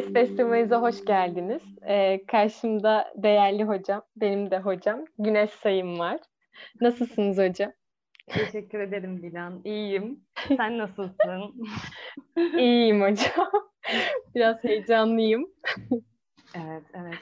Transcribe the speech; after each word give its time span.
Ses 0.00 0.12
Festivali'ze 0.12 0.74
hoş 0.74 1.04
geldiniz. 1.04 1.62
Ee, 1.88 2.26
karşımda 2.26 3.12
değerli 3.16 3.64
hocam, 3.64 4.02
benim 4.16 4.50
de 4.50 4.58
hocam 4.58 5.04
Güneş 5.18 5.50
Sayın 5.50 5.98
var. 5.98 6.20
Nasılsınız 6.80 7.38
hocam? 7.38 7.72
Teşekkür 8.28 8.80
ederim 8.80 9.22
Dilan. 9.22 9.60
İyiyim. 9.64 10.20
Sen 10.56 10.78
nasılsın? 10.78 11.54
İyiyim 12.58 13.00
hocam. 13.00 13.50
Biraz 14.34 14.64
heyecanlıyım. 14.64 15.50
Evet, 16.54 16.84
evet. 16.94 17.18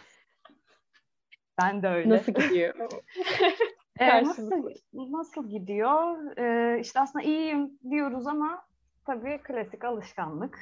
Ben 1.61 1.83
de 1.83 1.89
öyle. 1.89 2.09
Nasıl 2.09 2.33
gidiyor? 2.33 2.75
ee, 4.01 4.25
nasıl, 4.25 4.63
nasıl 4.93 5.49
gidiyor? 5.49 6.17
Ee, 6.39 6.81
işte 6.81 7.01
aslında 7.01 7.25
iyiyim 7.25 7.79
diyoruz 7.91 8.27
ama 8.27 8.68
tabii 9.09 9.41
klasik 9.43 9.85
alışkanlık 9.85 10.59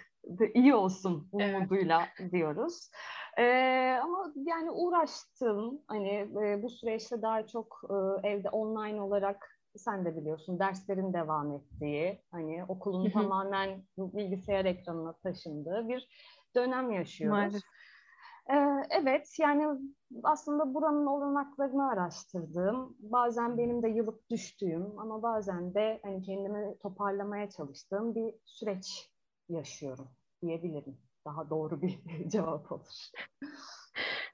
iyi 0.55 0.75
olsun 0.75 1.29
umuduyla 1.33 2.03
evet. 2.21 2.33
diyoruz. 2.33 2.91
Ee, 3.39 3.99
ama 4.03 4.33
yani 4.37 4.71
uğraştım 4.71 5.81
hani 5.89 6.29
e, 6.45 6.63
bu 6.63 6.71
süreçte 6.71 7.23
daha 7.23 7.47
çok 7.47 7.81
e, 7.91 8.29
evde 8.29 8.51
online 8.51 9.01
olarak 9.01 9.61
sen 9.77 10.05
de 10.05 10.17
biliyorsun 10.17 10.59
derslerin 10.59 11.13
devam 11.13 11.53
ettiği 11.53 12.23
hani 12.31 12.65
okulun 12.69 13.11
tamamen 13.11 13.83
bilgisayar 13.99 14.65
ekranına 14.65 15.13
taşındığı 15.13 15.89
bir 15.89 16.09
dönem 16.55 16.91
yaşıyoruz. 16.91 17.39
Maalesef. 17.39 17.63
Ee, 18.51 18.55
evet 18.91 19.37
yani 19.39 19.79
aslında 20.23 20.75
buranın 20.75 21.07
olanaklarını 21.07 21.89
araştırdım. 21.91 22.97
Bazen 22.99 23.59
benim 23.59 23.83
de 23.83 23.89
yılıp 23.89 24.31
düştüğüm 24.31 24.99
ama 24.99 25.23
bazen 25.23 25.75
de 25.75 26.01
hani 26.03 26.23
kendimi 26.23 26.79
toparlamaya 26.79 27.51
çalıştığım 27.51 28.15
bir 28.15 28.35
süreç 28.45 29.11
yaşıyorum 29.49 30.09
diyebilirim. 30.43 30.99
Daha 31.25 31.51
doğru 31.51 31.83
bir 31.83 31.99
cevap 32.29 32.73
olur. 32.73 33.11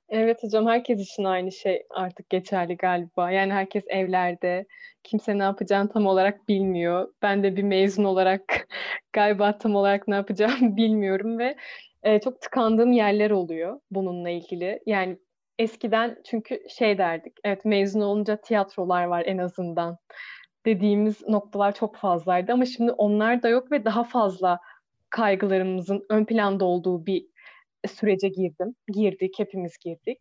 Evet 0.08 0.42
hocam 0.42 0.66
herkes 0.66 1.00
için 1.00 1.24
aynı 1.24 1.52
şey 1.52 1.86
artık 1.90 2.30
geçerli 2.30 2.76
galiba. 2.76 3.30
Yani 3.30 3.52
herkes 3.52 3.84
evlerde. 3.88 4.66
Kimse 5.02 5.38
ne 5.38 5.42
yapacağını 5.42 5.88
tam 5.88 6.06
olarak 6.06 6.48
bilmiyor. 6.48 7.14
Ben 7.22 7.42
de 7.42 7.56
bir 7.56 7.62
mezun 7.62 8.04
olarak 8.04 8.42
galiba 9.12 9.58
tam 9.58 9.76
olarak 9.76 10.08
ne 10.08 10.14
yapacağımı 10.14 10.76
bilmiyorum 10.76 11.38
ve 11.38 11.56
e, 12.02 12.20
çok 12.20 12.40
tıkandığım 12.40 12.92
yerler 12.92 13.30
oluyor 13.30 13.80
bununla 13.90 14.30
ilgili. 14.30 14.80
Yani 14.86 15.18
eskiden 15.58 16.18
çünkü 16.24 16.62
şey 16.68 16.98
derdik. 16.98 17.32
Evet 17.44 17.64
mezun 17.64 18.00
olunca 18.00 18.36
tiyatrolar 18.36 19.04
var 19.04 19.22
en 19.26 19.38
azından 19.38 19.98
dediğimiz 20.66 21.28
noktalar 21.28 21.74
çok 21.74 21.96
fazlaydı 21.96 22.52
ama 22.52 22.66
şimdi 22.66 22.92
onlar 22.92 23.42
da 23.42 23.48
yok 23.48 23.72
ve 23.72 23.84
daha 23.84 24.04
fazla 24.04 24.58
kaygılarımızın 25.10 26.06
ön 26.10 26.24
planda 26.24 26.64
olduğu 26.64 27.06
bir 27.06 27.26
sürece 27.88 28.28
girdim. 28.28 28.74
Girdik, 28.88 29.34
hepimiz 29.38 29.78
girdik. 29.78 30.18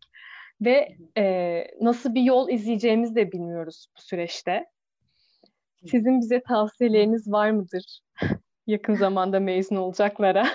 Ve 0.60 0.96
e, 1.18 1.64
nasıl 1.80 2.14
bir 2.14 2.22
yol 2.22 2.48
izleyeceğimizi 2.48 3.14
de 3.14 3.32
bilmiyoruz 3.32 3.86
bu 3.96 4.00
süreçte. 4.02 4.66
Sizin 5.86 6.20
bize 6.20 6.42
tavsiyeleriniz 6.42 7.32
var 7.32 7.50
mıdır? 7.50 8.00
Yakın 8.66 8.94
zamanda 8.94 9.40
mezun 9.40 9.76
olacaklara. 9.76 10.46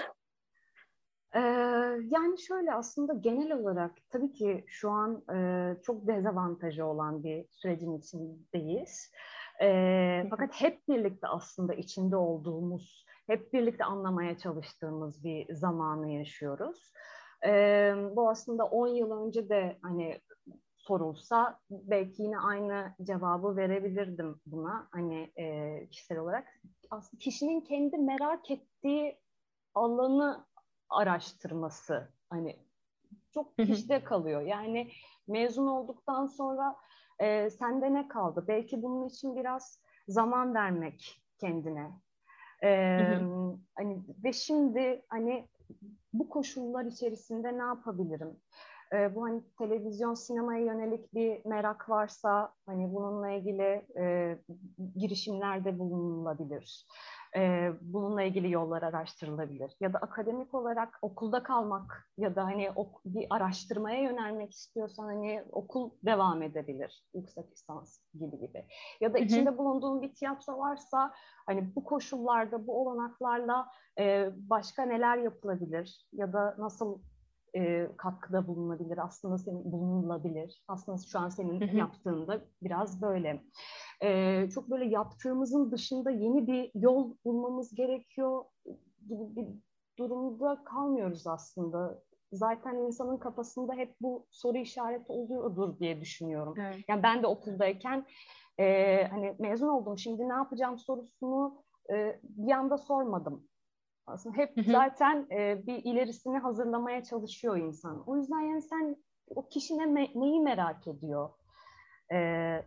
Ee, 1.35 1.39
yani 2.09 2.41
şöyle 2.41 2.73
aslında 2.73 3.13
genel 3.13 3.51
olarak 3.51 3.91
tabii 4.09 4.33
ki 4.33 4.63
şu 4.67 4.89
an 4.89 5.23
e, 5.35 5.81
çok 5.81 6.07
dezavantajı 6.07 6.85
olan 6.85 7.23
bir 7.23 7.45
sürecin 7.51 7.97
içindeyiz. 7.97 9.11
E, 9.61 10.27
fakat 10.29 10.61
hep 10.61 10.87
birlikte 10.87 11.27
aslında 11.27 11.73
içinde 11.73 12.15
olduğumuz 12.15 13.05
hep 13.27 13.53
birlikte 13.53 13.83
anlamaya 13.83 14.37
çalıştığımız 14.37 15.23
bir 15.23 15.55
zamanı 15.55 16.11
yaşıyoruz. 16.11 16.91
E, 17.45 17.51
bu 18.15 18.29
aslında 18.29 18.65
10 18.65 18.87
yıl 18.87 19.11
önce 19.11 19.49
de 19.49 19.77
hani 19.81 20.19
sorulsa 20.75 21.59
belki 21.69 22.23
yine 22.23 22.39
aynı 22.39 22.95
cevabı 23.03 23.57
verebilirdim 23.57 24.41
buna 24.45 24.87
hani 24.91 25.31
e, 25.39 25.87
kişisel 25.89 26.17
olarak. 26.17 26.47
Aslında 26.89 27.19
kişinin 27.19 27.61
kendi 27.61 27.97
merak 27.97 28.51
ettiği 28.51 29.19
alanı 29.75 30.45
araştırması 30.89 32.11
hani 32.29 32.59
çok 33.33 33.57
kişide 33.57 34.03
kalıyor. 34.03 34.41
Yani 34.41 34.91
mezun 35.27 35.67
olduktan 35.67 36.25
sonra 36.25 36.75
e, 37.19 37.49
sende 37.49 37.93
ne 37.93 38.07
kaldı? 38.07 38.45
Belki 38.47 38.83
bunun 38.83 39.07
için 39.07 39.35
biraz 39.35 39.81
zaman 40.07 40.53
vermek 40.53 41.21
kendine. 41.39 41.91
Ee, 42.63 43.19
hani 43.75 44.01
ve 44.23 44.33
şimdi 44.33 45.05
hani 45.09 45.47
bu 46.13 46.29
koşullar 46.29 46.85
içerisinde 46.85 47.57
ne 47.57 47.61
yapabilirim? 47.63 48.39
Ee, 48.93 49.15
bu 49.15 49.23
hani 49.23 49.41
televizyon 49.57 50.13
sinemaya 50.13 50.65
yönelik 50.65 51.13
bir 51.13 51.45
merak 51.45 51.89
varsa 51.89 52.53
hani 52.65 52.93
bununla 52.93 53.29
ilgili 53.29 53.85
e, 53.97 54.37
girişimlerde 54.95 55.79
bulunulabilir 55.79 56.87
e, 57.35 57.71
bununla 57.81 58.23
ilgili 58.23 58.51
yollar 58.51 58.83
araştırılabilir. 58.83 59.75
Ya 59.79 59.93
da 59.93 59.97
akademik 59.97 60.53
olarak 60.53 60.99
okulda 61.01 61.43
kalmak 61.43 62.09
ya 62.17 62.35
da 62.35 62.45
hani 62.45 62.71
ok, 62.75 63.05
bir 63.05 63.27
araştırmaya 63.29 64.01
yönelmek 64.01 64.53
istiyorsan 64.53 65.03
hani 65.03 65.43
okul 65.51 65.91
devam 66.05 66.41
edebilir. 66.41 67.03
Yüksek 67.13 67.51
lisans 67.51 67.99
gibi 68.13 68.39
gibi. 68.39 68.65
Ya 69.01 69.13
da 69.13 69.17
içinde 69.17 69.57
bulunduğun 69.57 70.01
bir 70.01 70.15
tiyatro 70.15 70.57
varsa 70.57 71.13
hani 71.45 71.75
bu 71.75 71.83
koşullarda, 71.83 72.67
bu 72.67 72.81
olanaklarla 72.81 73.67
e, 73.99 74.29
başka 74.49 74.83
neler 74.83 75.17
yapılabilir 75.17 76.07
ya 76.13 76.33
da 76.33 76.55
nasıl 76.57 76.99
e, 77.55 77.89
katkıda 77.97 78.47
bulunabilir 78.47 78.97
aslında 78.97 79.37
senin 79.37 79.71
bulunulabilir 79.71 80.63
aslında 80.67 80.97
şu 80.97 81.19
an 81.19 81.29
senin 81.29 81.77
yaptığında 81.77 82.41
biraz 82.61 83.01
böyle 83.01 83.43
e, 84.03 84.49
çok 84.49 84.69
böyle 84.69 84.85
yaptığımızın 84.85 85.71
dışında 85.71 86.11
yeni 86.11 86.47
bir 86.47 86.71
yol 86.75 87.15
bulmamız 87.25 87.75
gerekiyor 87.75 88.43
gibi 89.09 89.35
bir 89.35 89.47
durumda 89.99 90.63
kalmıyoruz 90.63 91.27
aslında. 91.27 92.03
Zaten 92.31 92.75
insanın 92.75 93.17
kafasında 93.17 93.73
hep 93.73 93.95
bu 94.01 94.25
soru 94.31 94.57
işareti 94.57 95.11
oluyordur 95.11 95.79
diye 95.79 96.01
düşünüyorum. 96.01 96.53
Evet. 96.57 96.83
Yani 96.87 97.03
ben 97.03 97.23
de 97.23 97.27
okuldayken 97.27 98.05
e, 98.59 99.03
hani 99.03 99.35
mezun 99.39 99.67
oldum 99.67 99.97
şimdi 99.97 100.29
ne 100.29 100.33
yapacağım 100.33 100.77
sorusunu 100.77 101.63
e, 101.93 102.19
bir 102.23 102.51
anda 102.51 102.77
sormadım. 102.77 103.47
Aslında 104.07 104.37
hep 104.37 104.53
zaten 104.67 105.27
e, 105.31 105.67
bir 105.67 105.83
ilerisini 105.83 106.37
hazırlamaya 106.37 107.03
çalışıyor 107.03 107.57
insan. 107.57 108.03
O 108.07 108.17
yüzden 108.17 108.39
yani 108.39 108.61
sen 108.61 108.95
o 109.29 109.47
kişi 109.47 109.77
ne, 109.77 110.11
neyi 110.15 110.41
merak 110.41 110.87
ediyor? 110.87 111.29
E, 112.13 112.17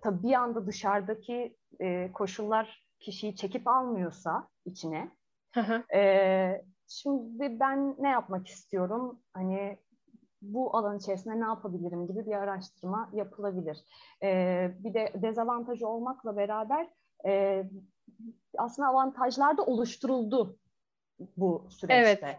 tabii 0.03 0.23
bir 0.23 0.33
anda 0.33 0.67
dışarıdaki 0.67 1.57
e, 1.81 2.13
koşullar 2.13 2.87
kişiyi 3.01 3.37
çekip 3.37 3.69
almıyorsa 3.69 4.49
içine. 4.65 5.11
e, 5.95 6.65
şimdi 6.89 7.61
ben 7.61 7.97
ne 7.99 8.09
yapmak 8.09 8.47
istiyorum? 8.47 9.21
Hani 9.33 9.79
bu 10.43 10.77
alan 10.77 10.99
içerisinde 10.99 11.41
ne 11.41 11.45
yapabilirim 11.45 12.07
gibi 12.07 12.27
bir 12.27 12.33
araştırma 12.33 13.11
yapılabilir. 13.13 13.85
E, 14.23 14.29
bir 14.79 14.95
de 14.95 15.13
dezavantajı 15.15 15.89
olmakla 15.89 16.37
beraber 16.37 16.89
e, 17.27 17.65
aslında 18.59 18.89
avantajlar 18.89 19.59
da 19.59 19.63
oluşturuldu 19.63 20.60
bu 21.37 21.67
süreçte. 21.71 22.27
Evet. 22.27 22.37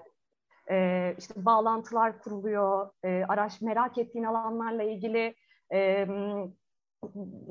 Ee, 0.72 1.16
işte 1.18 1.46
bağlantılar 1.46 2.19
kuruluyor, 2.19 2.90
e, 3.03 3.24
araç 3.28 3.62
merak 3.62 3.97
ettiğin 3.97 4.25
alanlarla 4.25 4.84
ilgili 4.84 5.36
e, 5.74 6.08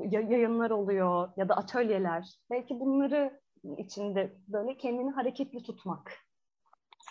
yayınlar 0.09 0.71
oluyor 0.71 1.29
ya 1.37 1.49
da 1.49 1.55
atölyeler. 1.55 2.35
Belki 2.49 2.79
bunları 2.79 3.41
içinde 3.77 4.33
böyle 4.47 4.77
kendini 4.77 5.11
hareketli 5.11 5.63
tutmak 5.63 6.13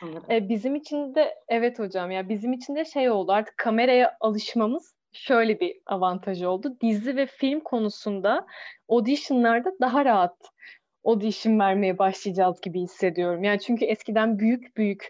sanırım. 0.01 0.31
E, 0.31 0.49
bizim 0.49 0.75
için 0.75 1.15
de 1.15 1.35
evet 1.49 1.79
hocam 1.79 2.11
ya 2.11 2.29
bizim 2.29 2.53
için 2.53 2.77
de 2.77 2.85
şey 2.85 3.11
oldu 3.11 3.33
artık 3.33 3.57
kameraya 3.57 4.17
alışmamız 4.21 4.95
şöyle 5.13 5.61
bir 5.61 5.81
avantajı 5.87 6.51
oldu. 6.51 6.77
Dizi 6.81 7.17
ve 7.17 7.27
film 7.27 7.61
konusunda 7.61 8.47
auditionlarda 8.89 9.73
daha 9.81 10.05
rahat 10.05 10.37
audition 11.05 11.59
vermeye 11.59 11.99
başlayacağız 11.99 12.61
gibi 12.61 12.81
hissediyorum. 12.81 13.45
Yani 13.45 13.61
çünkü 13.61 13.85
eskiden 13.85 14.39
büyük 14.39 14.77
büyük 14.77 15.09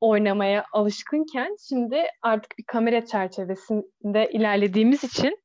oynamaya 0.00 0.64
alışkınken 0.72 1.56
şimdi 1.68 2.04
artık 2.22 2.58
bir 2.58 2.64
kamera 2.66 3.06
çerçevesinde 3.06 4.30
ilerlediğimiz 4.32 5.04
için 5.04 5.38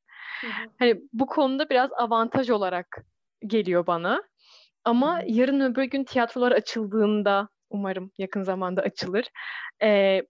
hani 0.80 1.02
bu 1.14 1.26
konuda 1.26 1.70
biraz 1.70 1.92
avantaj 1.94 2.50
olarak 2.50 3.06
geliyor 3.48 3.88
bana. 3.88 4.24
Ama 4.86 5.22
yarın 5.26 5.60
öbür 5.60 5.84
gün 5.84 6.04
tiyatrolar 6.04 6.52
açıldığında 6.52 7.50
umarım 7.70 8.12
yakın 8.18 8.44
zamanda 8.44 8.82
açılır. 8.82 9.26
E, 9.82 10.22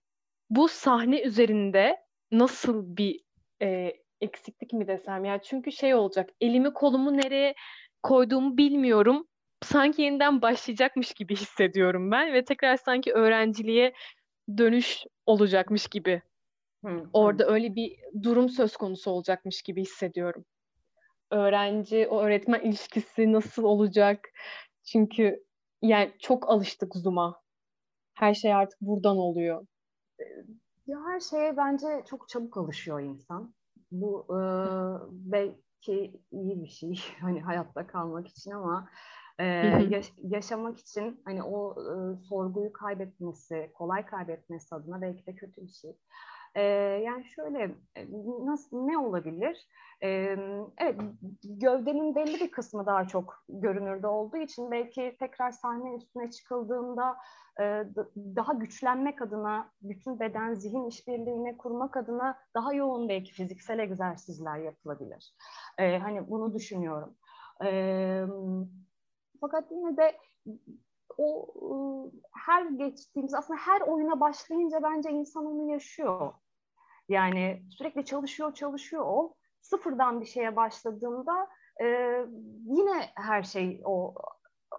bu 0.50 0.68
sahne 0.68 1.22
üzerinde 1.22 1.96
nasıl 2.32 2.96
bir 2.96 3.20
e, 3.62 3.92
eksiklik 4.20 4.72
mi 4.72 4.88
desem 4.88 5.24
ya 5.24 5.42
çünkü 5.42 5.72
şey 5.72 5.94
olacak 5.94 6.30
elimi 6.40 6.72
kolumu 6.72 7.16
nereye 7.16 7.54
koyduğumu 8.02 8.56
bilmiyorum 8.56 9.26
sanki 9.62 10.02
yeniden 10.02 10.42
başlayacakmış 10.42 11.12
gibi 11.12 11.36
hissediyorum 11.36 12.10
ben 12.10 12.32
ve 12.32 12.44
tekrar 12.44 12.76
sanki 12.76 13.12
öğrenciliğe 13.12 13.92
dönüş 14.58 15.04
olacakmış 15.26 15.86
gibi. 15.86 16.22
Hı, 16.84 17.04
Orada 17.12 17.46
öyle 17.46 17.74
bir 17.74 17.96
durum 18.22 18.48
söz 18.48 18.76
konusu 18.76 19.10
olacakmış 19.10 19.62
gibi 19.62 19.82
hissediyorum. 19.82 20.44
Öğrenci, 21.30 22.08
o 22.08 22.20
öğretmen 22.20 22.60
ilişkisi 22.60 23.32
nasıl 23.32 23.64
olacak? 23.64 24.28
Çünkü 24.84 25.44
yani 25.82 26.12
çok 26.18 26.48
alıştık 26.50 26.94
Zoom'a. 26.96 27.40
Her 28.14 28.34
şey 28.34 28.54
artık 28.54 28.80
buradan 28.80 29.16
oluyor. 29.16 29.66
Ya 30.86 30.98
her 31.06 31.20
şeye 31.20 31.56
bence 31.56 32.02
çok 32.06 32.28
çabuk 32.28 32.56
alışıyor 32.56 33.00
insan. 33.00 33.54
Bu 33.90 34.26
e, 34.28 34.38
belki 35.10 36.20
iyi 36.32 36.62
bir 36.62 36.68
şey 36.68 37.00
hani 37.20 37.40
hayatta 37.40 37.86
kalmak 37.86 38.28
için 38.28 38.50
ama 38.50 38.90
e, 39.38 39.44
yaş- 39.90 40.14
yaşamak 40.22 40.78
için 40.78 41.22
hani 41.24 41.42
o 41.42 41.74
e, 41.80 42.16
sorguyu 42.16 42.72
kaybetmesi, 42.72 43.70
kolay 43.74 44.06
kaybetmesi 44.06 44.74
adına 44.74 45.02
belki 45.02 45.26
de 45.26 45.34
kötü 45.34 45.62
bir 45.62 45.72
şey. 45.72 45.96
E, 46.54 46.62
yani 47.04 47.24
şöyle 47.24 47.74
nasıl 48.44 48.86
ne 48.86 48.98
olabilir? 48.98 49.66
E, 50.02 50.36
evet 50.78 51.00
gövdenin 51.44 52.14
belli 52.14 52.40
bir 52.40 52.50
kısmı 52.50 52.86
daha 52.86 53.08
çok 53.08 53.44
görünürde 53.48 54.06
olduğu 54.06 54.36
için 54.36 54.70
belki 54.70 55.16
tekrar 55.18 55.50
sahne 55.50 55.94
üstüne 55.94 56.30
çıkıldığında 56.30 57.16
e, 57.60 57.84
daha 58.16 58.52
güçlenmek 58.52 59.22
adına 59.22 59.70
bütün 59.82 60.20
beden 60.20 60.54
zihin 60.54 60.84
işbirliğine 60.88 61.56
kurmak 61.56 61.96
adına 61.96 62.38
daha 62.54 62.72
yoğun 62.74 63.08
belki 63.08 63.32
fiziksel 63.32 63.78
egzersizler 63.78 64.58
yapılabilir. 64.58 65.34
E, 65.78 65.98
hani 65.98 66.30
bunu 66.30 66.54
düşünüyorum. 66.54 67.14
E, 67.64 67.70
fakat 69.40 69.72
yine 69.72 69.96
de 69.96 70.18
o 71.18 72.10
her 72.46 72.66
geçtiğimiz 72.66 73.34
aslında 73.34 73.60
her 73.60 73.80
oyuna 73.80 74.20
başlayınca 74.20 74.82
bence 74.82 75.10
insan 75.10 75.46
onu 75.46 75.70
yaşıyor. 75.70 76.32
Yani 77.08 77.62
sürekli 77.70 78.04
çalışıyor 78.04 78.54
çalışıyor 78.54 79.04
o. 79.06 79.34
Sıfırdan 79.60 80.20
bir 80.20 80.26
şeye 80.26 80.56
başladığında 80.56 81.48
e, 81.80 81.86
yine 82.66 83.10
her 83.14 83.42
şey 83.42 83.82
o 83.84 84.14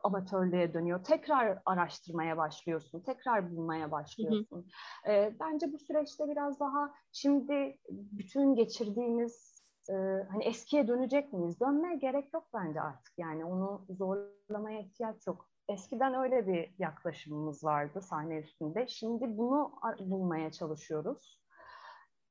amatörlüğe 0.03 0.73
dönüyor. 0.73 1.03
Tekrar 1.03 1.59
araştırmaya 1.65 2.37
başlıyorsun, 2.37 2.99
tekrar 2.99 3.51
bulmaya 3.51 3.91
başlıyorsun. 3.91 4.65
Hı 5.05 5.11
hı. 5.11 5.13
E, 5.13 5.35
bence 5.39 5.73
bu 5.73 5.77
süreçte 5.77 6.29
biraz 6.29 6.59
daha 6.59 6.93
şimdi 7.11 7.77
bütün 7.89 8.55
geçirdiğimiz 8.55 9.60
e, 9.89 9.93
hani 10.31 10.43
eskiye 10.43 10.87
dönecek 10.87 11.33
miyiz? 11.33 11.59
Dönmeye 11.59 11.95
gerek 11.95 12.33
yok 12.33 12.43
bence 12.53 12.81
artık. 12.81 13.13
Yani 13.17 13.45
onu 13.45 13.85
zorlamaya 13.89 14.79
ihtiyaç 14.79 15.27
yok. 15.27 15.49
Eskiden 15.69 16.13
öyle 16.13 16.47
bir 16.47 16.73
yaklaşımımız 16.79 17.63
vardı 17.63 18.01
sahne 18.01 18.37
üstünde. 18.37 18.87
Şimdi 18.87 19.37
bunu 19.37 19.73
bulmaya 19.99 20.51
çalışıyoruz. 20.51 21.41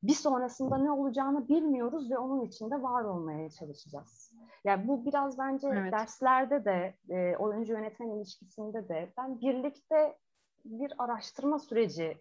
Bir 0.03 0.15
sonrasında 0.15 0.79
ne 0.79 0.91
olacağını 0.91 1.49
bilmiyoruz 1.49 2.11
ve 2.11 2.19
onun 2.19 2.47
içinde 2.47 2.83
var 2.83 3.05
olmaya 3.05 3.51
çalışacağız. 3.51 4.33
Yani 4.65 4.89
bu 4.89 5.07
biraz 5.07 5.39
bence 5.39 5.69
evet. 5.69 5.93
derslerde 5.93 6.65
de 6.65 6.95
e, 7.09 7.37
oyuncu 7.37 7.73
yönetmen 7.73 8.09
ilişkisinde 8.09 8.89
de 8.89 9.13
ben 9.17 9.41
birlikte 9.41 10.17
bir 10.65 10.93
araştırma 10.99 11.59
süreci 11.59 12.19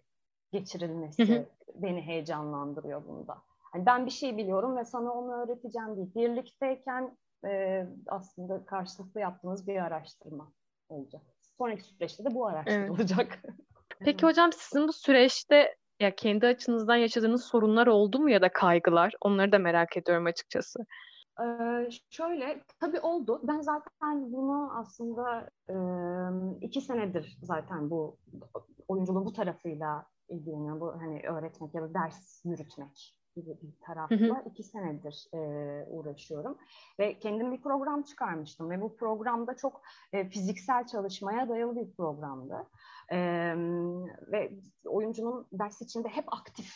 geçirilmesi 0.52 1.28
hı 1.28 1.38
hı. 1.38 1.46
beni 1.74 2.00
heyecanlandırıyor 2.00 3.06
bunda. 3.06 3.42
Hani 3.70 3.86
ben 3.86 4.06
bir 4.06 4.10
şey 4.10 4.36
biliyorum 4.36 4.76
ve 4.76 4.84
sana 4.84 5.12
onu 5.12 5.32
öğreteceğim 5.32 5.96
değil. 5.96 6.14
Birlikteyken 6.14 7.16
e, 7.44 7.86
aslında 8.06 8.64
karşılıklı 8.64 9.20
yaptığımız 9.20 9.68
bir 9.68 9.76
araştırma 9.76 10.52
olacak. 10.88 11.22
Sonraki 11.58 11.82
süreçte 11.82 12.24
de 12.24 12.34
bu 12.34 12.46
araştırılacak. 12.46 13.38
Evet. 13.44 13.54
Peki 14.00 14.26
hocam 14.26 14.52
sizin 14.52 14.88
bu 14.88 14.92
süreçte 14.92 15.76
ya 16.00 16.14
kendi 16.14 16.46
açınızdan 16.46 16.96
yaşadığınız 16.96 17.44
sorunlar 17.44 17.86
oldu 17.86 18.18
mu 18.18 18.30
ya 18.30 18.42
da 18.42 18.52
kaygılar? 18.52 19.14
Onları 19.20 19.52
da 19.52 19.58
merak 19.58 19.96
ediyorum 19.96 20.26
açıkçası. 20.26 20.86
Ee, 21.40 21.88
şöyle, 22.10 22.64
tabii 22.80 23.00
oldu. 23.00 23.40
Ben 23.42 23.60
zaten 23.60 24.32
bunu 24.32 24.72
aslında 24.78 25.50
e, 25.68 25.74
iki 26.66 26.80
senedir 26.80 27.38
zaten 27.42 27.90
bu 27.90 28.16
oyunculuğun 28.88 29.24
bu 29.24 29.32
tarafıyla 29.32 30.06
ilgileniyorum. 30.28 30.80
Bu 30.80 30.92
hani 30.92 31.22
öğretmek 31.22 31.74
ya 31.74 31.82
da 31.82 31.94
ders 31.94 32.44
yürütmek 32.44 33.19
gibi 33.36 33.58
bir 33.62 33.72
tarafla 33.80 34.16
hı 34.16 34.24
hı. 34.24 34.48
iki 34.50 34.62
senedir 34.62 35.28
e, 35.34 35.38
uğraşıyorum. 35.86 36.58
Ve 36.98 37.18
kendim 37.18 37.52
bir 37.52 37.62
program 37.62 38.02
çıkarmıştım 38.02 38.70
ve 38.70 38.80
bu 38.80 38.96
programda 38.96 39.56
çok 39.56 39.82
e, 40.12 40.28
fiziksel 40.28 40.86
çalışmaya 40.86 41.48
dayalı 41.48 41.76
bir 41.76 41.92
programdı. 41.92 42.66
E, 43.08 43.18
ve 44.32 44.52
oyuncunun 44.84 45.46
ders 45.52 45.82
içinde 45.82 46.08
hep 46.08 46.32
aktif 46.32 46.74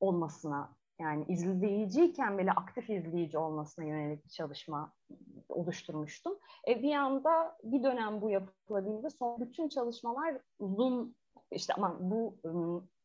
olmasına 0.00 0.76
yani 1.00 1.24
izleyiciyken 1.28 2.38
bile 2.38 2.52
aktif 2.52 2.90
izleyici 2.90 3.38
olmasına 3.38 3.84
yönelik 3.84 4.24
bir 4.24 4.30
çalışma 4.30 4.92
oluşturmuştum. 5.48 6.38
E, 6.68 6.82
bir 6.82 6.94
anda 6.94 7.58
bir 7.62 7.82
dönem 7.82 8.20
bu 8.20 8.30
yapılabildi. 8.30 9.10
Son 9.10 9.40
bütün 9.40 9.68
çalışmalar 9.68 10.38
Zoom 10.60 11.14
işte 11.50 11.74
ama 11.74 11.96
bu 12.00 12.36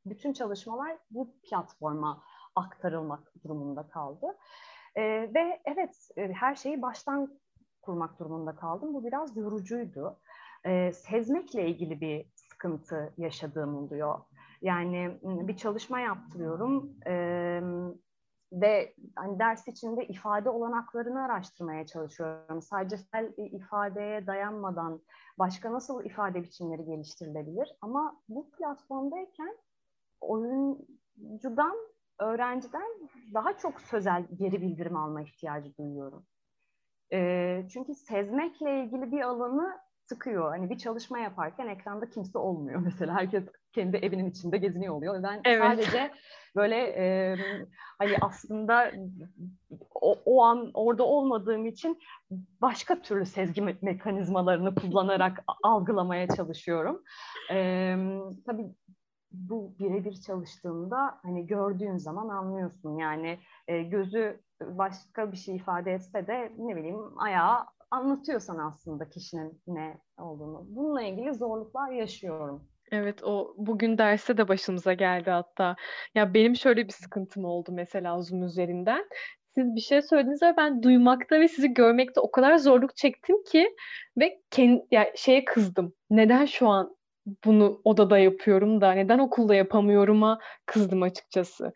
bütün 0.06 0.34
çalışmalar 0.34 0.98
bu 1.12 1.34
platforma 1.44 2.24
aktarılmak 2.56 3.44
durumunda 3.44 3.88
kaldı. 3.88 4.38
E, 4.96 5.02
ve 5.36 5.62
evet 5.66 6.10
e, 6.18 6.34
her 6.34 6.56
şeyi 6.56 6.82
baştan 6.82 7.40
kurmak 7.82 8.20
durumunda 8.20 8.56
kaldım. 8.56 8.94
Bu 8.94 9.06
biraz 9.06 9.38
yorucuydu. 9.38 10.20
E, 10.66 10.92
sezmekle 10.92 11.68
ilgili 11.68 12.02
bir 12.02 12.26
sıkıntı 12.36 13.14
yaşadığım 13.18 13.76
oluyor. 13.76 14.20
Yani 14.62 15.20
bir 15.24 15.58
çalışma 15.58 16.00
yaptırıyorum 16.00 16.94
e, 17.08 17.14
ve 18.54 18.94
hani 19.16 19.40
ders 19.40 19.68
içinde 19.68 20.08
ifade 20.08 20.50
olanaklarını 20.50 21.24
araştırmaya 21.24 21.86
çalışıyorum. 21.86 22.62
Sadece 22.62 22.98
bir 23.14 23.52
ifadeye 23.52 24.28
dayanmadan 24.28 25.02
başka 25.40 25.72
nasıl 25.72 26.06
ifade 26.06 26.44
biçimleri 26.44 26.86
geliştirilebilir? 26.86 27.70
Ama 27.82 28.22
bu 28.30 28.52
platformdayken 28.52 29.58
oyuncudan, 30.22 31.76
öğrenciden 32.22 33.10
daha 33.34 33.58
çok 33.58 33.82
sözel 33.82 34.26
geri 34.40 34.62
bildirim 34.62 34.96
alma 34.96 35.22
ihtiyacı 35.22 35.78
duyuyorum. 35.78 36.26
E, 37.14 37.64
çünkü 37.74 37.94
sezmekle 37.94 38.84
ilgili 38.84 39.12
bir 39.12 39.22
alanı 39.22 39.78
sıkıyor. 40.06 40.50
Hani 40.50 40.70
bir 40.70 40.78
çalışma 40.78 41.20
yaparken 41.20 41.68
ekranda 41.68 42.10
kimse 42.10 42.38
olmuyor 42.38 42.80
mesela. 42.86 43.14
Herkes 43.14 43.44
kendi 43.74 43.98
evinin 43.98 44.30
içinde 44.30 44.58
geziniyor 44.58 44.96
oluyor. 44.96 45.24
Ben 45.24 45.42
evet. 45.46 45.62
sadece 45.62 46.12
böyle 46.56 46.76
e, 46.78 47.36
hani 48.00 48.18
aslında 48.22 48.92
o, 49.96 50.18
o 50.26 50.44
an 50.44 50.72
orada 50.74 51.04
olmadığım 51.04 51.66
için 51.66 52.00
başka 52.62 53.02
türlü 53.02 53.26
sezgi 53.26 53.62
me- 53.62 53.78
mekanizmalarını 53.82 54.76
kullanarak 54.76 55.44
algılamaya 55.64 56.28
çalışıyorum. 56.28 57.04
E, 57.52 57.96
tabii 58.46 58.66
bu 59.32 59.74
birebir 59.80 60.14
çalıştığında 60.14 61.20
hani 61.24 61.48
gördüğün 61.48 61.98
zaman 61.98 62.30
anlıyorsun 62.30 62.98
yani 62.98 63.40
e, 63.68 63.84
gözü 63.84 64.40
başka 64.62 65.32
bir 65.32 65.38
şey 65.38 65.56
ifade 65.56 65.94
etse 65.94 66.28
de 66.28 66.52
ne 66.58 66.76
bileyim 66.76 67.20
ayağı 67.20 67.66
anlatıyorsan 67.92 68.58
aslında 68.58 69.10
kişinin 69.10 69.62
ne 69.68 69.98
olduğunu. 70.18 70.66
Bununla 70.68 71.02
ilgili 71.02 71.34
zorluklar 71.34 71.92
yaşıyorum. 71.92 72.68
Evet 72.92 73.24
o 73.24 73.54
bugün 73.58 73.98
derste 73.98 74.38
de 74.38 74.48
başımıza 74.48 74.94
geldi 74.94 75.30
hatta. 75.30 75.76
Ya 76.16 76.34
benim 76.34 76.56
şöyle 76.56 76.88
bir 76.88 76.94
sıkıntım 76.94 77.46
oldu 77.46 77.72
mesela 77.74 78.22
Zoom 78.22 78.44
üzerinden. 78.44 79.06
Siz 79.56 79.76
bir 79.76 79.82
şey 79.82 80.02
söylediniz 80.02 80.42
ben 80.58 80.84
duymakta 80.84 81.40
ve 81.40 81.48
sizi 81.48 81.74
görmekte 81.74 82.20
o 82.20 82.32
kadar 82.32 82.58
zorluk 82.58 82.96
çektim 82.96 83.44
ki 83.44 83.76
ve 84.18 84.42
kendi 84.52 84.86
yani 84.92 85.12
şeye 85.16 85.46
kızdım. 85.46 85.94
Neden 86.10 86.46
şu 86.46 86.68
an 86.68 86.96
bunu 87.46 87.82
odada 87.84 88.18
yapıyorum 88.18 88.82
da 88.82 88.92
neden 88.92 89.20
okulda 89.20 89.56
yapamıyorum'a 89.56 90.40
kızdım 90.66 91.04
açıkçası. 91.04 91.74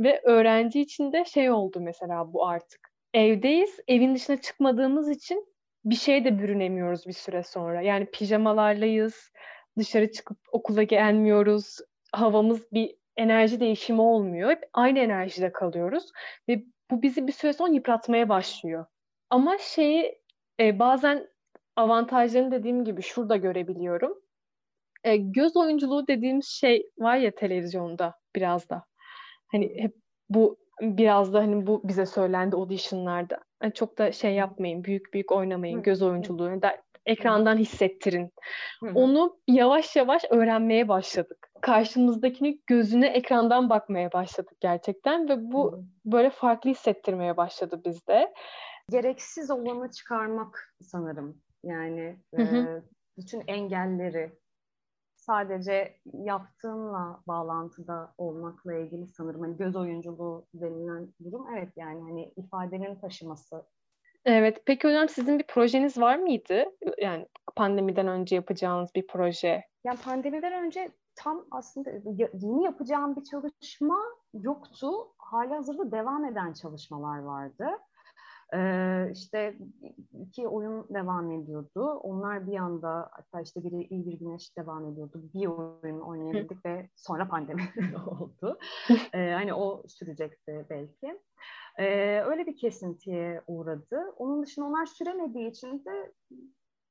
Ve 0.00 0.20
öğrenci 0.24 0.80
için 0.80 1.12
de 1.12 1.24
şey 1.24 1.50
oldu 1.50 1.80
mesela 1.80 2.32
bu 2.32 2.46
artık. 2.46 2.80
Evdeyiz, 3.14 3.80
evin 3.88 4.14
dışına 4.14 4.36
çıkmadığımız 4.36 5.10
için 5.10 5.46
bir 5.84 5.94
şeye 5.94 6.24
de 6.24 6.38
bürünemiyoruz 6.38 7.06
bir 7.06 7.12
süre 7.12 7.42
sonra. 7.42 7.82
Yani 7.82 8.06
pijamalarlayız, 8.06 9.32
dışarı 9.78 10.12
çıkıp 10.12 10.38
okula 10.52 10.82
gelmiyoruz, 10.82 11.78
havamız 12.12 12.72
bir 12.72 12.96
enerji 13.16 13.60
değişimi 13.60 14.00
olmuyor. 14.00 14.50
Hep 14.50 14.62
aynı 14.72 14.98
enerjide 14.98 15.52
kalıyoruz 15.52 16.04
ve 16.48 16.64
bu 16.90 17.02
bizi 17.02 17.26
bir 17.26 17.32
süre 17.32 17.52
sonra 17.52 17.72
yıpratmaya 17.72 18.28
başlıyor. 18.28 18.86
Ama 19.30 19.58
şeyi 19.58 20.18
e, 20.60 20.78
bazen 20.78 21.28
avantajlarını 21.76 22.50
dediğim 22.50 22.84
gibi 22.84 23.02
şurada 23.02 23.36
görebiliyorum. 23.36 24.25
E, 25.06 25.16
göz 25.16 25.56
oyunculuğu 25.56 26.06
dediğimiz 26.06 26.46
şey 26.46 26.90
var 26.98 27.16
ya 27.16 27.30
televizyonda 27.30 28.14
biraz 28.34 28.70
da. 28.70 28.84
Hani 29.52 29.82
hep 29.82 29.94
bu 30.30 30.58
biraz 30.80 31.32
da 31.32 31.38
hani 31.38 31.66
bu 31.66 31.80
bize 31.84 32.06
söylendi 32.06 32.56
auditionlarda. 32.56 33.38
Yani 33.62 33.72
çok 33.72 33.98
da 33.98 34.12
şey 34.12 34.34
yapmayın, 34.34 34.84
büyük 34.84 35.14
büyük 35.14 35.32
oynamayın 35.32 35.82
göz 35.82 36.02
oyunculuğu. 36.02 36.60
ekrandan 37.06 37.56
hissettirin. 37.56 38.32
Onu 38.94 39.38
yavaş 39.48 39.96
yavaş 39.96 40.24
öğrenmeye 40.30 40.88
başladık. 40.88 41.50
Karşımızdakini 41.60 42.60
gözüne 42.66 43.06
ekrandan 43.06 43.70
bakmaya 43.70 44.12
başladık 44.12 44.56
gerçekten 44.60 45.28
ve 45.28 45.52
bu 45.52 45.84
böyle 46.04 46.30
farklı 46.30 46.70
hissettirmeye 46.70 47.36
başladı 47.36 47.80
bizde. 47.84 48.34
Gereksiz 48.90 49.50
olanı 49.50 49.90
çıkarmak 49.90 50.74
sanırım. 50.82 51.42
Yani 51.64 52.16
e, 52.38 52.66
bütün 53.18 53.42
engelleri 53.46 54.32
sadece 55.26 55.96
yaptığınla 56.12 57.20
bağlantıda 57.26 58.14
olmakla 58.18 58.74
ilgili 58.74 59.06
sanırım 59.06 59.40
hani 59.40 59.56
göz 59.56 59.76
oyunculuğu 59.76 60.46
denilen 60.54 61.08
durum 61.24 61.46
evet 61.56 61.68
yani 61.76 62.02
hani 62.02 62.32
ifadenin 62.36 62.94
taşıması. 62.94 63.66
Evet. 64.24 64.62
Peki 64.66 64.88
hocam 64.88 65.08
sizin 65.08 65.38
bir 65.38 65.46
projeniz 65.46 65.98
var 65.98 66.16
mıydı? 66.16 66.64
Yani 66.98 67.26
pandemiden 67.56 68.06
önce 68.08 68.36
yapacağınız 68.36 68.90
bir 68.94 69.06
proje. 69.06 69.64
Yani 69.84 69.98
pandemiden 70.04 70.64
önce 70.64 70.90
tam 71.16 71.46
aslında 71.50 71.90
yeni 72.42 72.64
yapacağım 72.64 73.16
bir 73.16 73.24
çalışma 73.24 73.98
yoktu. 74.34 74.90
Hali 75.18 75.54
hazırda 75.54 75.92
devam 75.92 76.24
eden 76.24 76.52
çalışmalar 76.52 77.18
vardı. 77.18 77.66
Ee, 78.54 79.10
işte 79.12 79.56
iki 80.20 80.48
oyun 80.48 80.86
devam 80.94 81.30
ediyordu. 81.30 81.90
Onlar 81.90 82.46
bir 82.46 82.56
anda 82.56 83.10
hatta 83.12 83.40
işte 83.40 83.64
biri 83.64 83.86
iyi 83.90 84.06
bir 84.06 84.12
güneş 84.12 84.56
devam 84.56 84.92
ediyordu. 84.92 85.22
Bir 85.34 85.46
oyun 85.46 86.00
oynayabildik 86.00 86.66
ve 86.66 86.88
sonra 86.96 87.28
pandemi 87.28 87.62
oldu. 88.06 88.58
Ee, 89.12 89.30
hani 89.30 89.54
o 89.54 89.82
sürecekti 89.88 90.66
belki. 90.70 91.20
Ee, 91.78 92.20
öyle 92.20 92.46
bir 92.46 92.56
kesintiye 92.56 93.42
uğradı. 93.46 94.00
Onun 94.16 94.42
dışında 94.42 94.66
onlar 94.66 94.86
süremediği 94.86 95.50
için 95.50 95.84
de 95.84 96.12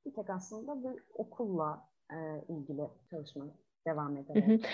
bir 0.06 0.14
tek 0.14 0.30
aslında 0.30 0.84
bir 0.84 1.02
okulla 1.14 1.88
e, 2.12 2.16
ilgili 2.48 2.82
çalışma 3.10 3.46
devam 3.86 4.16
ederek. 4.16 4.66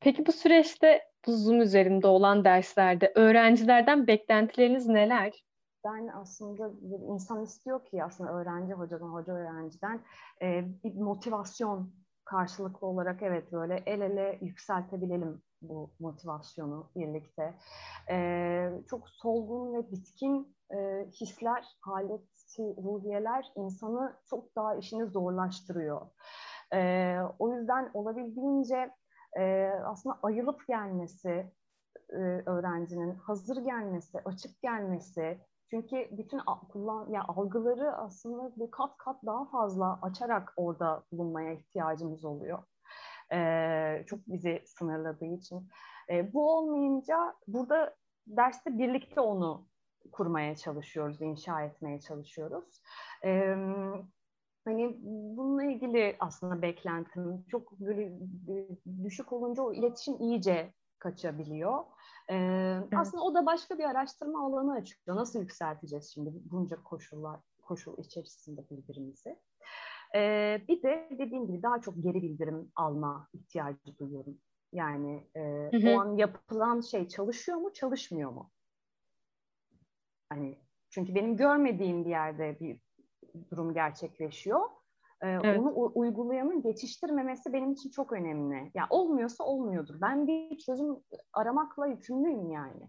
Peki 0.00 0.26
bu 0.26 0.32
süreçte 0.32 1.02
bu 1.26 1.32
Zoom 1.32 1.60
üzerinde 1.60 2.06
olan 2.06 2.44
derslerde 2.44 3.12
öğrencilerden 3.14 4.06
beklentileriniz 4.06 4.86
neler? 4.86 5.47
Ben 5.84 6.08
aslında 6.08 6.72
bir 6.80 7.14
insan 7.14 7.42
istiyor 7.42 7.84
ki 7.84 8.04
aslında 8.04 8.32
öğrenci 8.32 8.72
hocadan, 8.72 9.08
hoca 9.08 9.32
öğrenciden 9.32 10.00
e, 10.42 10.64
bir 10.84 10.94
motivasyon 10.94 11.90
karşılıklı 12.24 12.86
olarak 12.86 13.22
evet 13.22 13.52
böyle 13.52 13.82
el 13.86 14.00
ele 14.00 14.38
yükseltebilelim 14.40 15.42
bu 15.62 15.90
motivasyonu 16.00 16.90
birlikte. 16.96 17.54
E, 18.10 18.70
çok 18.90 19.08
solgun 19.08 19.74
ve 19.74 19.90
bitkin 19.92 20.56
e, 20.72 21.06
hisler, 21.20 21.66
haleti, 21.80 22.76
ruhiyeler 22.82 23.52
insanı 23.56 24.16
çok 24.30 24.56
daha 24.56 24.74
işini 24.74 25.06
zorlaştırıyor. 25.06 26.00
E, 26.74 27.16
o 27.38 27.54
yüzden 27.54 27.90
olabildiğince 27.94 28.90
e, 29.38 29.70
aslında 29.84 30.18
ayılıp 30.22 30.66
gelmesi, 30.68 31.52
e, 32.10 32.18
öğrencinin 32.46 33.14
hazır 33.14 33.56
gelmesi, 33.64 34.20
açık 34.24 34.62
gelmesi, 34.62 35.38
çünkü 35.70 36.08
bütün 36.10 36.40
kullan 36.68 37.10
ya 37.10 37.24
algıları 37.28 37.96
aslında 37.96 38.52
bir 38.56 38.70
kat 38.70 38.96
kat 38.98 39.16
daha 39.26 39.44
fazla 39.44 39.98
açarak 40.02 40.52
orada 40.56 41.02
bulunmaya 41.12 41.52
ihtiyacımız 41.52 42.24
oluyor. 42.24 42.62
Ee, 43.32 44.04
çok 44.06 44.20
bizi 44.26 44.62
sınırladığı 44.66 45.24
için. 45.24 45.68
Ee, 46.10 46.32
bu 46.32 46.56
olmayınca 46.56 47.34
burada 47.48 47.94
derste 48.26 48.78
birlikte 48.78 49.20
onu 49.20 49.66
kurmaya 50.12 50.56
çalışıyoruz, 50.56 51.22
inşa 51.22 51.62
etmeye 51.62 52.00
çalışıyoruz. 52.00 52.82
Ee, 53.24 53.56
hani 54.64 54.96
bununla 55.36 55.64
ilgili 55.64 56.16
aslında 56.20 56.62
beklentim 56.62 57.44
çok 57.48 57.80
böyle 57.80 58.12
düşük 59.04 59.32
olunca 59.32 59.62
o 59.62 59.72
iletişim 59.72 60.16
iyice 60.20 60.72
kaçabiliyor. 60.98 61.84
Ee, 62.28 62.34
evet. 62.34 62.92
Aslında 62.96 63.22
o 63.22 63.34
da 63.34 63.46
başka 63.46 63.78
bir 63.78 63.84
araştırma 63.84 64.46
alanı 64.46 64.72
açıyor. 64.72 65.16
Nasıl 65.16 65.40
yükselteceğiz 65.40 66.10
şimdi 66.14 66.30
bunca 66.34 66.82
koşullar 66.82 67.40
koşul 67.62 67.98
içerisinde 67.98 68.64
birbirimizi? 68.70 69.38
Ee, 70.14 70.62
bir 70.68 70.82
de 70.82 71.08
dediğim 71.10 71.46
gibi 71.46 71.62
daha 71.62 71.80
çok 71.80 71.94
geri 72.02 72.22
bildirim 72.22 72.72
alma 72.76 73.28
ihtiyacı 73.32 73.98
duyuyorum. 73.98 74.38
Yani 74.72 75.30
e, 75.34 75.40
hı 75.72 75.76
hı. 75.76 75.90
o 75.90 76.00
an 76.00 76.16
yapılan 76.16 76.80
şey 76.80 77.08
çalışıyor 77.08 77.58
mu, 77.58 77.72
çalışmıyor 77.72 78.30
mu? 78.30 78.50
Hani 80.28 80.58
çünkü 80.90 81.14
benim 81.14 81.36
görmediğim 81.36 82.04
bir 82.04 82.10
yerde 82.10 82.60
bir 82.60 82.80
durum 83.50 83.74
gerçekleşiyor. 83.74 84.60
Ee, 85.22 85.28
evet. 85.44 85.58
Onu 85.58 85.90
uygulayanın 85.94 86.62
geçiştirmemesi 86.62 87.52
benim 87.52 87.72
için 87.72 87.90
çok 87.90 88.12
önemli. 88.12 88.70
Ya 88.74 88.86
olmuyorsa 88.90 89.44
olmuyordur. 89.44 89.94
Ben 90.02 90.26
bir 90.26 90.58
çözüm 90.58 90.96
aramakla 91.32 91.86
yükümlüyüm 91.86 92.50
yani. 92.50 92.88